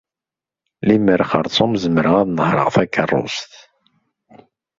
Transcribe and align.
Lemer 0.87 1.21
xeṛṣum 1.31 1.71
zemreɣ 1.83 2.15
ad 2.21 2.27
nehṛeɣ 2.31 2.67
takeṛṛust. 2.75 3.51